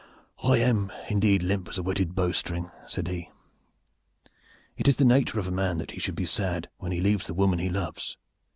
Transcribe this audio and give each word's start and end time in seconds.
"I 0.43 0.57
am 0.57 0.91
indeed 1.09 1.43
as 1.43 1.47
limp 1.47 1.67
as 1.69 1.77
a 1.77 1.83
wetted 1.83 2.15
bowstring," 2.15 2.71
said 2.87 3.07
he. 3.07 3.29
"It 4.75 4.87
is 4.87 4.95
the 4.95 5.05
nature 5.05 5.39
of 5.39 5.45
a 5.45 5.51
man 5.51 5.77
that 5.77 5.91
he 5.91 5.99
should 5.99 6.15
be 6.15 6.25
sad 6.25 6.67
when 6.77 6.91
he 6.91 6.99
leaves 6.99 7.27
the 7.27 7.35
woman 7.35 7.59
he 7.59 7.69
loves." 7.69 8.17